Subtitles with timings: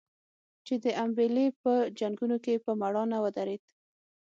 [0.65, 3.63] چې د امبېلې په جنګونو کې په مړانه ودرېد.